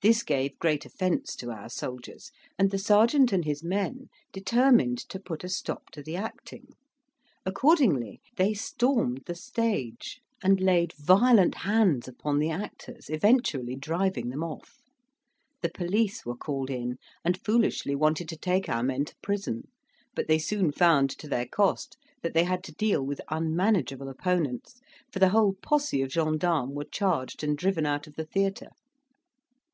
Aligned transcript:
This 0.00 0.22
gave 0.22 0.60
great 0.60 0.86
offence 0.86 1.34
to 1.34 1.50
our 1.50 1.68
soldiers, 1.68 2.30
and 2.56 2.70
the 2.70 2.78
sergeant 2.78 3.32
and 3.32 3.44
his 3.44 3.64
men 3.64 4.10
determined 4.32 4.98
to 5.08 5.18
put 5.18 5.42
a 5.42 5.48
stop 5.48 5.90
to 5.90 6.04
the 6.04 6.14
acting; 6.14 6.68
accordingly 7.44 8.20
they 8.36 8.54
stormed 8.54 9.22
the 9.26 9.34
stage, 9.34 10.20
and 10.40 10.60
laid 10.60 10.92
violent 10.92 11.56
hands 11.56 12.06
upon 12.06 12.38
the 12.38 12.48
actors, 12.48 13.10
eventually 13.10 13.74
driving 13.74 14.28
them 14.28 14.44
off. 14.44 14.82
The 15.62 15.68
police 15.70 16.24
were 16.24 16.36
called 16.36 16.70
in, 16.70 16.98
and 17.24 17.36
foolishly 17.44 17.96
wanted 17.96 18.28
to 18.28 18.36
take 18.36 18.68
our 18.68 18.84
men 18.84 19.04
to 19.06 19.16
prison; 19.20 19.66
but 20.14 20.28
they 20.28 20.38
soon 20.38 20.70
found 20.70 21.10
to 21.18 21.26
their 21.26 21.46
cost 21.48 21.96
that 22.22 22.34
they 22.34 22.44
had 22.44 22.62
to 22.62 22.72
deal 22.72 23.04
with 23.04 23.20
unmanageable 23.30 24.08
opponents, 24.08 24.78
for 25.10 25.18
the 25.18 25.30
whole 25.30 25.56
posse 25.60 26.02
of 26.02 26.12
gendarmes 26.12 26.72
were 26.72 26.84
charged 26.84 27.42
and 27.42 27.58
driven 27.58 27.84
out 27.84 28.06
of 28.06 28.14
the 28.14 28.24
theatre. 28.26 28.70